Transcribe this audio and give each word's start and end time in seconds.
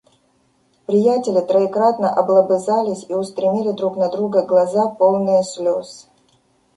Приятели 0.87 1.41
троекратно 1.41 2.07
облобызались 2.09 3.05
и 3.07 3.13
устремили 3.13 3.71
друг 3.71 3.97
на 3.97 4.09
друга 4.09 4.43
глаза, 4.47 4.89
полные 4.89 5.43
слёз. 5.43 6.07